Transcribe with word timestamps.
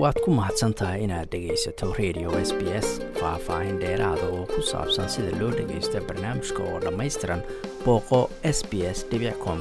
waad 0.00 0.16
ku 0.24 0.30
mahadsan 0.32 0.72
tahay 0.78 1.04
inaad 1.04 1.28
dhegaysato 1.32 1.92
radio 2.00 2.28
s 2.48 2.50
b 2.58 2.60
s 2.84 2.88
faah-faahin 3.20 3.76
dheeraada 3.82 4.24
oo 4.36 4.44
ku 4.52 4.60
saabsan 4.70 5.08
sida 5.12 5.32
loo 5.40 5.50
dhagaysto 5.58 6.00
barnaamijka 6.08 6.60
oo 6.64 6.78
dhammaystiran 6.84 7.42
booqo 7.84 8.20
s 8.56 8.58
b 8.70 8.72
s 8.96 9.04
com 9.44 9.58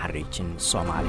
xariijin 0.00 0.50
soomaali. 0.58 1.08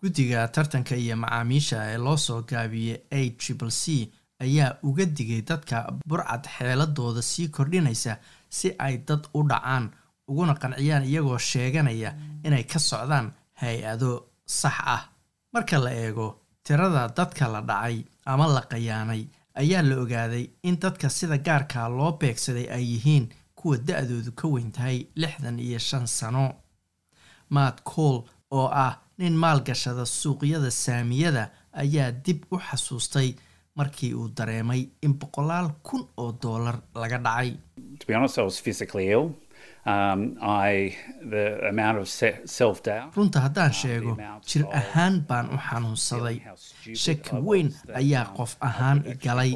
Guddiga 0.00 0.48
tartanka 0.48 0.96
iyo 0.96 1.16
macaamiisha 1.16 1.76
ee 1.92 1.98
loo 1.98 2.16
soo 2.16 2.42
gaabiyey 2.42 2.98
a 3.10 3.20
triple 3.40 3.70
c 3.70 4.10
ayaa 4.44 4.76
uga 4.82 5.04
digay 5.04 5.42
dadka 5.42 5.76
burcad 6.08 6.44
xeeladooda 6.58 7.22
sii 7.22 7.48
kordhinaysa 7.48 8.16
si 8.48 8.68
ay 8.78 8.96
dad 9.08 9.22
u 9.34 9.42
dhacaan 9.50 9.90
uguna 10.28 10.54
qanciyaan 10.54 11.04
iyagoo 11.04 11.38
sheeganaya 11.38 12.10
inay 12.44 12.64
ka 12.64 12.78
socdaan 12.78 13.32
hay'ado 13.60 14.10
sax 14.46 14.74
ah. 14.94 15.02
Marka 15.52 15.76
la 15.78 15.90
eego 15.92 16.26
tirada 16.64 17.08
dadka 17.16 17.48
la 17.48 17.60
dhacay 17.60 18.04
ama 18.26 18.46
la 18.54 18.62
qayaanay 18.72 19.22
ayaa 19.60 19.82
la 19.82 19.96
ogaaday 20.02 20.44
in 20.62 20.76
dadka 20.82 21.08
sida 21.10 21.38
gaarkaa 21.38 21.88
loo 21.88 22.12
beegsaday 22.20 22.66
ay 22.76 22.84
yihiin 22.92 23.28
kuwa 23.54 23.76
da-doodu 23.88 24.32
ka 24.40 24.48
weyn 24.48 24.70
tahay 24.72 25.06
lixdan 25.16 25.58
iyo 25.58 25.78
shan 25.78 26.06
sano. 26.06 26.46
Matt 27.50 27.82
cool 27.84 28.22
oo 28.50 28.66
ah 28.84 28.98
nin 29.18 29.34
maalgashada 29.36 30.04
suuqyada 30.06 30.70
saamiyada 30.70 31.50
ayaa 31.72 32.10
dib 32.24 32.44
u 32.52 32.56
xasuustay 32.58 33.34
markii 33.76 34.14
uu 34.14 34.28
dareemay 34.36 34.88
in 35.02 35.14
boqolaal 35.20 35.68
kun 35.82 36.02
oo 36.16 36.32
doolar 36.42 36.78
laga 36.94 37.18
dhacay 37.18 37.50
runta 43.16 43.40
haddaan 43.40 43.72
sheego 43.72 44.16
jir 44.48 44.64
ahaan 44.80 45.14
baan 45.28 45.46
u 45.54 45.58
xanuunsaday. 45.68 46.36
shaki 47.04 47.36
weyn 47.48 47.68
ayaa 48.00 48.24
qof 48.36 48.56
ahaan 48.60 48.98
igalay. 49.12 49.52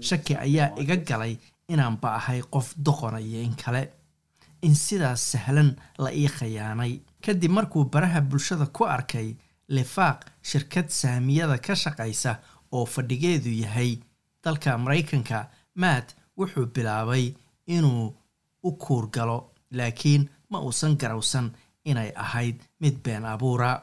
shaki 0.00 0.34
ayaa 0.46 0.68
iga 0.82 0.96
galay 0.96 1.36
inaanba 1.68 2.08
ahay 2.18 2.40
qof 2.54 2.74
doqonaya 2.84 3.40
in 3.48 3.54
kale. 3.62 3.82
In 4.62 4.74
sidaas 4.74 5.22
sahlan 5.32 5.70
la 5.98 6.10
ii 6.12 6.28
khayaanay 6.36 6.92
kadib 7.24 7.50
markuu 7.50 7.84
baraha 7.84 8.20
bulshada 8.20 8.66
ku 8.66 8.84
arkay 8.84 9.28
lifaaq 9.76 10.20
shirkad 10.42 10.88
saamiyada 11.00 11.58
ka 11.66 11.74
shaqaysa 11.74 12.32
oo 12.72 12.84
fadhigeedu 12.86 13.50
yahay 13.62 13.92
dalka 14.44 14.78
maraykanka 14.78 15.38
matt 15.82 16.08
wuxuu 16.38 16.66
bilaabay 16.74 17.24
inuu 17.76 18.04
u 18.68 18.70
kuurgalo 18.82 19.38
laakiin 19.70 20.28
ma 20.50 20.58
uusan 20.60 20.96
garawsan 21.00 21.52
inay 21.84 22.12
ahayd 22.16 22.60
mid 22.80 23.02
been 23.02 23.24
abuura. 23.24 23.82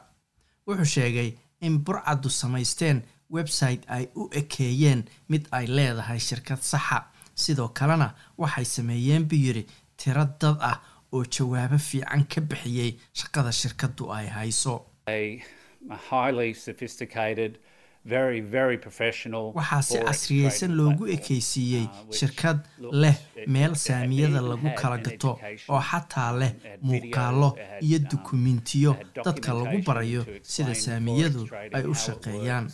Wuxuu 0.66 0.84
sheegay 0.94 1.30
in 1.60 1.78
burcaddu 1.84 2.28
samaysteen 2.30 3.02
website 3.32 3.82
ay 3.88 4.04
u 4.16 4.28
ekeeyeen 4.40 5.04
mid 5.28 5.46
ay 5.52 5.66
leedahay 5.66 6.18
shirkad 6.18 6.60
saxa. 6.62 7.04
Sidoo 7.34 7.68
kalena 7.68 8.08
waxay 8.38 8.64
sameeyeen 8.64 9.24
buu 9.28 9.36
yidhi 9.46 9.66
tiro 9.96 10.24
dad 10.40 10.56
ah 10.60 10.78
oo 11.12 11.24
jawaabo 11.24 11.78
fiican 11.78 12.24
ka 12.26 12.40
bixiyey 12.40 12.92
shaqada 13.18 13.52
shirkaddu 13.52 14.10
ay 14.12 14.26
hayso 14.26 14.74
waxaa 19.58 19.82
si 19.82 19.98
casriyeysan 20.06 20.72
loogu 20.78 21.04
ekeysiiyey 21.16 21.86
shirkad 22.18 22.58
leh 23.02 23.16
meel 23.54 23.74
saamiyada 23.74 24.40
lagu 24.50 24.68
kala 24.80 24.98
gato 25.06 25.32
oo 25.68 25.80
xataa 25.90 26.30
leh 26.40 26.52
muuqaallo 26.88 27.50
iyo 27.86 27.98
dukumentiyo 28.10 28.92
dadka 29.24 29.50
lagu 29.60 29.78
barayo 29.86 30.22
sida 30.42 30.74
saamiyadu 30.74 31.42
ay 31.76 31.84
u 31.92 31.94
shaqeeyaan. 32.04 32.66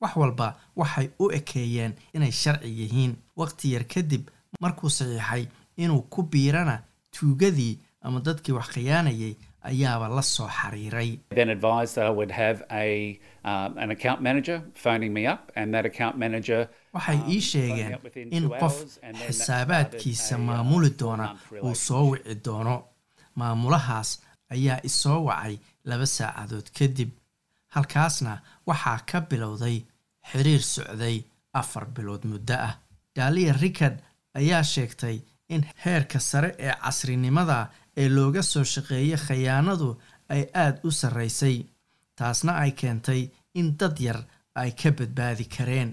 wax 0.00 0.16
walba 0.16 0.46
waxay 0.76 1.08
u 1.22 1.24
ekeeyeen 1.38 1.92
inay 2.14 2.32
sharci 2.42 2.68
yihiin. 2.80 3.12
Waqti 3.40 3.72
yar 3.74 3.84
kadib 3.92 4.22
markuu 4.60 4.90
saxiixay 4.90 5.44
inuu 5.82 6.02
ku 6.12 6.20
biirana 6.22 6.76
tuugadii 7.14 7.78
ama 8.04 8.18
dadkii 8.26 8.52
wax 8.58 8.68
khiyaanayay 8.74 9.34
ayaaba 9.70 10.06
la 10.16 10.22
soo 10.22 10.48
xiriiray 10.58 11.10
waxay 16.94 17.18
ii 17.34 17.40
sheegeen 17.40 17.98
in 18.36 18.48
qof 18.60 18.76
xisaabaadkiisa 19.26 20.38
maamuli 20.38 20.90
doona 21.00 21.26
uu 21.62 21.74
soo 21.74 22.04
wici 22.10 22.34
doono. 22.44 22.76
Maamulahaas 23.34 24.10
ayaa 24.54 24.78
isoo 24.88 25.18
wacay 25.28 25.56
laba 25.84 26.06
saacadood 26.06 26.68
kadib. 26.78 27.10
Halkaasna 27.74 28.32
waxaa 28.68 28.98
ka 29.10 29.20
bilowday 29.20 29.76
xiriir 30.30 30.62
socday 30.74 31.16
afar 31.60 31.86
bilood 31.94 32.24
muddo 32.30 32.54
ah. 32.68 32.74
Daaliya 33.16 33.52
rikard 33.62 33.96
ayaa 34.34 34.62
sheegtay 34.62 35.16
in 35.48 35.62
heerka 35.84 36.20
sare 36.20 36.50
ee 36.58 36.74
casrinimada 36.82 37.70
ee 38.00 38.08
looga 38.16 38.42
soo 38.42 38.64
shaqeeyay 38.74 39.18
khayaanadu 39.26 39.88
ay 40.34 40.42
aada 40.62 40.80
u 40.84 40.90
sarraysay 40.90 41.56
taasna 42.18 42.52
ay 42.62 42.70
keentay 42.80 43.22
in 43.54 43.76
dad 43.80 43.96
yar 44.06 44.18
ay 44.54 44.70
ka 44.80 44.90
badbaadi 44.98 45.44
kareen. 45.56 45.90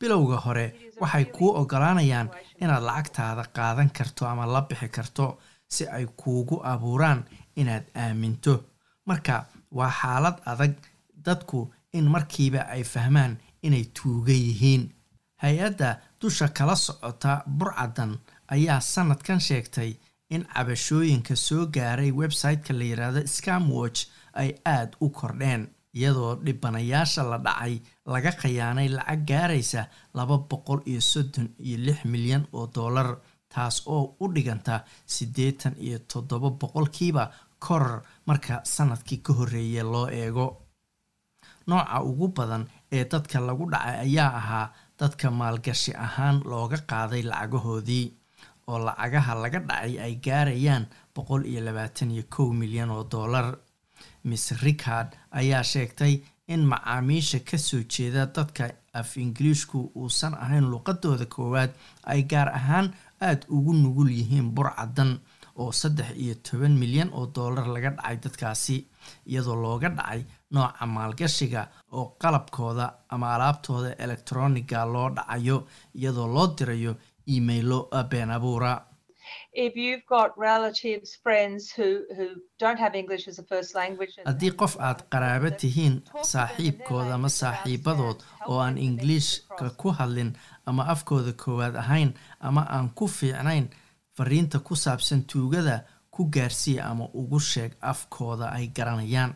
Bilowga 0.00 0.36
hore 0.44 0.66
waxay 1.00 1.24
kuu 1.36 1.50
ogolaanayaan 1.60 2.28
inaad 2.62 2.82
lacagtaada 2.88 3.44
qaadan 3.56 3.90
karto 3.96 4.26
ama 4.26 4.46
la 4.46 4.60
bixi 4.68 4.88
karto 4.96 5.26
si 5.74 5.84
ay 5.96 6.06
kuugu 6.20 6.56
abuuraan 6.72 7.20
inaad 7.56 7.84
aaminto. 7.94 8.54
Marka 9.06 9.34
waa 9.76 9.90
xaalad 10.00 10.36
adag 10.52 10.74
dadku 11.26 11.60
in 11.92 12.04
markiiba 12.14 12.60
ay 12.74 12.82
fahmaan 12.92 13.32
inay 13.66 13.84
tuuga 13.96 14.32
yihiin 14.32 14.82
hay'adda 15.42 16.00
dusha 16.20 16.48
kala 16.48 16.76
socota 16.76 17.42
burcadan 17.58 18.18
ayaa 18.54 18.80
sanadkan 18.80 19.40
sheegtay 19.40 19.90
in 20.30 20.44
cabashooyinka 20.54 21.36
soo 21.36 21.66
gaaray 21.66 22.10
website-ka 22.12 22.72
la 22.78 22.84
yidhaahdo 22.90 23.22
scam 23.26 23.70
watch 23.70 24.00
ay 24.34 24.50
aada 24.64 24.96
u 25.00 25.08
kordheen 25.10 25.68
iyadoo 25.94 26.34
dhibanayaasha 26.44 27.22
la 27.30 27.38
dhacay 27.38 27.74
laga 28.06 28.32
khayaanay 28.40 28.88
lacag 28.96 29.20
gaaraysa 29.30 29.82
laba 30.14 30.36
boqol 30.50 30.80
iyo 30.86 31.00
soddon 31.00 31.48
iyo 31.58 31.78
lix 31.86 32.04
milyan 32.04 32.46
oo 32.52 32.66
dollar 32.74 33.08
taas 33.54 33.82
oo 33.86 34.16
u 34.20 34.28
dhiganta 34.34 34.84
siddeetan 35.06 35.74
iyo 35.86 35.98
toddoba 35.98 36.50
boqolkiiba 36.50 37.24
koror 37.58 38.02
marka 38.26 38.60
sannadkii 38.64 39.18
ka 39.26 39.32
horreeye 39.32 39.82
loo 39.82 40.08
eego. 40.08 40.46
Nooca 41.66 42.00
ugu 42.02 42.28
badan 42.36 42.64
ee 42.92 43.04
dadka 43.04 43.40
lagu 43.40 43.64
dhacay 43.72 43.96
ayaa 44.04 44.30
ahaa 44.40 44.66
dadka 44.98 45.30
maalgashi 45.30 45.92
ahaan 46.06 46.42
looga 46.50 46.78
qaaday 46.90 47.22
lacagahoodii 47.22 48.06
oo 48.68 48.78
lacagaha 48.86 49.34
laga 49.42 49.58
dhacay 49.68 49.94
ay 50.04 50.14
gaarayaan 50.24 50.86
boqol 51.14 51.42
iyo 51.46 51.60
labaatan 51.66 52.10
iyo 52.10 52.24
kow 52.34 52.52
milyan 52.52 52.90
oo 52.90 53.04
dollar. 53.04 53.58
Miss 54.24 54.52
ricard 54.62 55.08
ayaa 55.30 55.62
sheegtay 55.62 56.22
in 56.48 56.64
macaamiisha 56.70 57.38
ka 57.44 57.58
soo 57.58 57.82
jeeda 57.92 58.26
dadka 58.26 58.70
af 58.92 59.16
ingiliishku 59.16 59.92
uusan 59.96 60.34
ahayn 60.34 60.64
luqadooda 60.72 61.26
koowaad 61.26 61.70
ay 62.12 62.22
gaar 62.22 62.48
ahaan 62.48 62.86
aada 63.20 63.46
ugu 63.48 63.72
nugul 63.72 64.08
yihiin 64.10 64.50
burcadan 64.54 65.18
oo 65.60 65.72
saddex 65.80 66.10
iyo 66.22 66.34
toban 66.46 66.74
milyan 66.82 67.10
oo 67.18 67.26
dollar 67.36 67.66
laga 67.74 67.90
dhacay 67.96 68.16
dadkaasi 68.24 68.76
iyadoo 69.30 69.56
looga 69.64 69.88
dhacay 69.98 70.22
nooca 70.50 70.86
maalgashiga 70.86 71.62
oo 71.92 72.06
qalabkooda 72.22 72.86
ama 73.08 73.34
alaabtooda 73.34 73.90
elektroniga 74.04 74.84
loo 74.94 75.08
dhacayo 75.16 75.58
iyadoo 75.98 76.28
loo 76.34 76.46
dirayo 76.58 76.92
emailo 77.36 77.78
been 78.10 78.30
abuura. 78.30 78.72
Haddii 84.26 84.50
qof 84.60 84.74
aad 84.80 85.00
qaraabo 85.12 85.50
tihiin 85.60 85.94
saaxiibkooda 86.30 87.14
ama 87.14 87.28
saaxiibadood 87.28 88.18
oo 88.48 88.58
aan 88.64 88.78
ingiliishka 88.78 89.70
ku 89.80 89.90
hadlin 89.98 90.32
ama 90.66 90.82
afkooda 90.94 91.32
koowaad 91.44 91.76
ahayn 91.82 92.10
ama 92.40 92.62
aan 92.76 92.90
ku 92.98 93.06
fiicnayn 93.08 93.68
fariinta 94.16 94.58
ku 94.58 94.74
saabsan 94.76 95.22
tuugada 95.30 95.84
ku 96.10 96.24
gaarsiiya 96.34 96.84
ama 96.90 97.08
ugu 97.14 97.40
sheeg 97.40 97.72
afkooda 97.80 98.46
ay 98.56 98.66
garanayaan. 98.76 99.34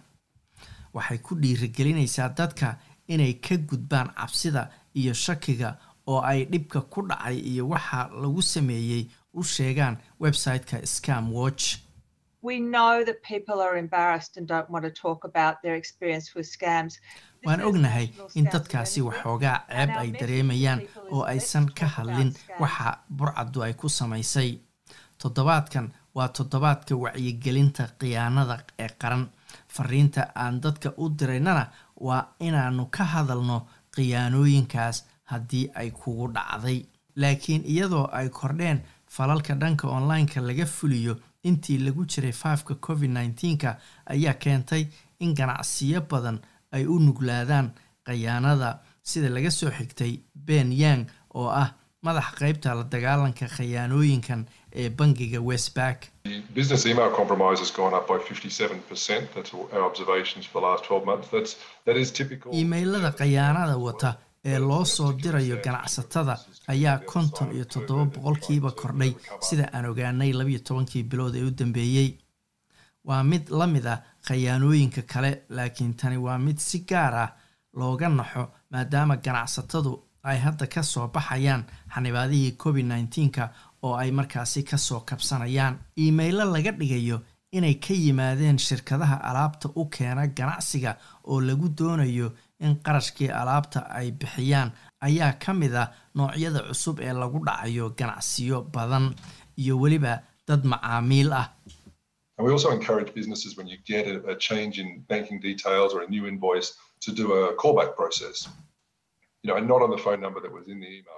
Waxay 0.95 1.19
ku 1.19 1.35
dhiirigelinaysaa 1.43 2.29
dadka 2.39 2.79
inay 3.09 3.35
ka 3.35 3.57
gudbaan 3.57 4.09
cabsida 4.15 4.71
iyo 4.95 5.13
shakiga 5.15 5.79
oo 6.07 6.21
ay 6.21 6.45
dhibka 6.51 6.81
ku 6.81 7.03
dhacay 7.09 7.39
iyo 7.51 7.69
waxa 7.69 8.09
lagu 8.23 8.43
sameeyey 8.43 9.11
u 9.35 9.43
sheegaan 9.43 9.99
website-ka 10.21 10.87
scam 10.87 11.33
watch. 11.33 11.65
Waan 17.47 17.61
ognahay 17.63 18.07
in 18.35 18.45
dadkaasi 18.53 19.01
waxoogaa 19.03 19.59
ceeb 19.69 19.91
ay 20.01 20.11
dareemayaan 20.21 20.81
oo 21.11 21.23
aysan 21.33 21.67
ka 21.79 21.87
hadlin 21.87 22.31
waxa 22.61 22.99
burcaddu 23.11 23.63
ay 23.63 23.75
ku 23.75 23.89
samaysay 23.89 24.59
toddobaadkan 25.23 25.93
waa 26.15 26.29
toddobaadka 26.29 26.95
wacyigelinta 26.97 27.89
khiyaanada 27.99 28.57
ee 28.79 28.89
qaran. 29.01 29.25
Fariinta 29.75 30.23
aan 30.35 30.61
dadka 30.63 30.93
u 30.97 31.09
diraynana 31.19 31.65
waa 32.07 32.23
inaanu 32.41 32.87
ka 32.97 33.05
hadalno 33.05 33.67
khiyaanooyinkaas 33.95 35.05
haddii 35.25 35.71
ay 35.75 35.91
kugu 35.91 36.29
dhacday. 36.35 36.79
Laakiin 37.17 37.63
iyadoo 37.67 38.09
ay 38.13 38.29
kordheen 38.29 38.81
falalka 39.11 39.55
dhanka 39.55 39.89
online-ka 39.89 40.41
laga 40.41 40.67
fuliyo 40.67 41.17
intii 41.45 41.79
lagu 41.79 42.05
jiray 42.07 42.33
faafka 42.33 42.75
covid 42.75 43.11
nneteen-ka 43.11 43.77
ayaa 44.07 44.35
keentay 44.35 44.87
in 45.21 45.35
ganacsiyo 45.35 46.01
badan 46.11 46.39
ay 46.73 46.87
u 46.87 46.99
nuglaadaan 46.99 47.71
khayaanada 48.07 48.79
sida 49.03 49.29
laga 49.29 49.51
soo 49.51 49.71
xigtay 49.71 50.13
ben 50.35 50.73
yang 50.73 51.07
oo 51.35 51.49
ah 51.51 51.71
madax 52.03 52.29
qeybta 52.39 52.75
la 52.79 52.85
dagaalanka 52.85 53.47
khayaanooyinkan 53.57 54.47
ee 54.73 54.89
bangiga 54.91 55.41
westback 55.41 55.99
business 56.55 56.87
email 56.87 57.11
compromise 57.11 57.59
has 57.61 57.73
gone 57.73 57.95
up 57.97 58.07
by 58.09 58.19
57%. 58.19 59.35
That's 59.35 59.53
our 59.55 59.83
observations 59.91 60.47
for 60.47 60.61
the 60.61 60.67
last 60.69 60.85
12 60.85 61.05
months. 61.07 61.29
That's, 61.33 61.57
that 61.87 61.97
is 61.97 62.13
typical. 62.13 62.53
iimaylada 62.53 63.11
khayaanada 63.13 63.77
wata 63.77 64.17
ee 64.45 64.59
loo 64.59 64.85
soo 64.85 65.13
dirayo 65.13 65.57
ganacsatada 65.65 66.39
ayaa 66.69 66.99
konton 66.99 67.53
iyo 67.53 67.65
toddoba 67.65 68.05
boqolkiiba 68.05 68.71
kordhay 68.71 69.13
sida 69.41 69.71
aan 69.73 69.87
ogaanay 69.87 70.33
labiyo 70.33 70.59
tobankii 70.59 71.03
bilood 71.03 71.35
ee 71.37 71.43
u 71.45 71.51
dambeeyey 71.51 72.11
waa 73.05 73.23
mid 73.25 73.49
la 73.51 73.67
mid 73.67 73.87
ah 73.87 73.99
khayaanooyinka 74.29 75.03
kale 75.03 75.43
laakiin 75.49 75.95
tani 75.95 76.17
waa 76.17 76.39
mid 76.39 76.59
si 76.59 76.79
gaar 76.91 77.15
ah 77.15 77.29
looga 77.75 78.09
naxo 78.09 78.45
maadaama 78.71 79.17
ganacsatadu 79.17 79.93
ay 80.23 80.39
hadda 80.39 80.67
ka 80.67 80.83
soo 80.83 81.09
baxayaan 81.09 81.65
xanibaadihii 81.95 82.57
covid 82.63 82.87
nneteen-ka 82.87 83.45
oo 83.83 83.95
ay 83.97 84.11
markaasi 84.11 84.63
ka 84.63 84.77
soo 84.79 85.01
kabsanayaan. 85.01 85.79
Iimaylo 85.99 86.45
laga 86.53 86.73
dhigayo 86.73 87.21
inay 87.53 87.75
ka 87.75 87.95
yimaadeen 87.95 88.59
shirkadaha 88.59 89.17
alaabta 89.29 89.69
u 89.77 89.85
keena 89.95 90.27
ganacsiga 90.27 90.97
oo 91.25 91.41
lagu 91.41 91.69
doonayo 91.79 92.33
in 92.61 92.75
qarashkii 92.85 93.31
alaabta 93.41 93.81
ay 93.99 94.11
bixiyaan 94.11 94.73
ayaa 95.01 95.33
ka 95.43 95.55
mid 95.55 95.75
ah 95.75 95.89
noocyada 96.15 96.61
cusub 96.69 97.01
ee 97.01 97.13
lagu 97.13 97.39
dhacayo 97.47 97.91
ganacsiyo 97.99 98.59
badan 98.75 99.15
iyo 99.57 99.75
weliba 99.81 100.23
dad 100.49 100.65
macaamiil 100.65 101.33
ah 101.33 101.47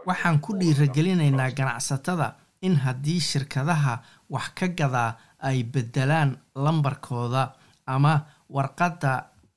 waxaan 0.06 0.38
ku 0.44 0.50
dhiiragelinaynaa 0.60 1.50
ganacsatada 1.58 2.34
in 2.62 2.74
haddii 2.84 3.20
shirkadaha 3.20 3.94
wax 4.30 4.46
ka 4.58 4.66
gadaa 4.68 5.16
ay 5.48 5.62
bedelaan 5.72 6.30
lambarkooda 6.64 7.42
ama 7.86 8.14
warqadda 8.56 9.12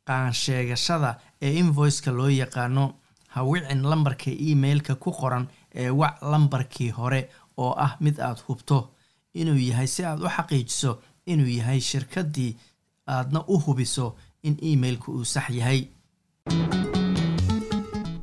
qaansheegashada 0.08 1.20
ee 1.42 1.54
invoiceka 1.62 2.12
loo 2.12 2.30
yaqaano 2.30 2.86
ha 3.34 3.44
wicin 3.44 3.82
lambarka 3.92 4.32
emailka 4.52 4.96
ku 4.96 5.12
qoran 5.20 5.46
ee 5.76 5.90
wac 5.90 6.16
lambarkii 6.32 6.90
hore 7.00 7.22
oo 7.58 7.74
ah 7.86 7.94
mid 8.00 8.20
aad 8.20 8.40
hubto 8.48 8.78
inuu 9.40 9.58
yahay 9.70 9.88
si 9.88 10.02
aad 10.06 10.20
u 10.26 10.30
xaqiijiso 10.36 10.92
inuu 11.32 11.48
yahay 11.60 11.80
shirkaddii 11.90 12.52
aadna 13.16 13.40
u 13.54 13.56
hubiso 13.66 14.16
in 14.48 14.56
emailka 14.70 15.08
uu 15.12 15.26
sax 15.34 15.50
yahay 15.60 15.82